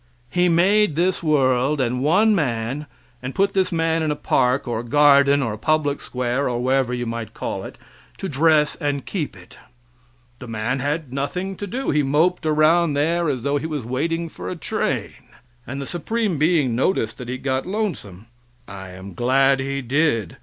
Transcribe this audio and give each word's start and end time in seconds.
He 0.31 0.49
made 0.49 0.95
this 0.95 1.21
world 1.21 1.79
and 1.79 2.01
one 2.01 2.33
man, 2.33 2.87
and 3.21 3.35
put 3.35 3.53
this 3.53 3.71
man 3.71 4.01
in 4.01 4.09
a 4.09 4.15
park, 4.15 4.67
or 4.67 4.81
garden, 4.81 5.43
or 5.43 5.55
public 5.59 6.01
square, 6.01 6.49
or 6.49 6.59
whatever 6.59 6.91
you 6.91 7.05
might 7.05 7.35
call 7.35 7.63
it, 7.63 7.77
to 8.17 8.27
dress 8.27 8.75
and 8.77 9.05
keep 9.05 9.37
it. 9.37 9.59
The 10.39 10.47
man 10.47 10.79
had 10.79 11.13
nothing 11.13 11.55
to 11.57 11.67
do. 11.67 11.91
He 11.91 12.01
moped 12.01 12.47
around 12.47 12.93
there 12.93 13.29
as 13.29 13.43
though 13.43 13.57
he 13.57 13.67
was 13.67 13.85
waiting 13.85 14.27
for 14.27 14.49
a 14.49 14.55
train. 14.55 15.13
And 15.67 15.79
the 15.79 15.85
supreme 15.85 16.39
being 16.39 16.75
noticed 16.75 17.19
that 17.19 17.29
he 17.29 17.37
got 17.37 17.67
lonesome 17.67 18.25
I 18.67 18.89
am 18.93 19.13
glad 19.13 19.59
He 19.59 19.83
did! 19.83 20.37